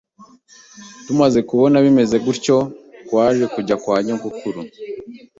Tumaze 1.05 1.39
kubona 1.49 1.75
bimeze 1.85 2.15
bityo 2.23 2.57
twaje 3.05 3.45
kujya 3.53 3.75
kwa 3.83 3.95
nyogokuru 4.05 4.61